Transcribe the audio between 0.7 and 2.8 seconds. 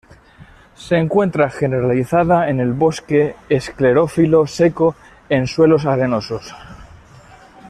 Se encuentra generalizada en el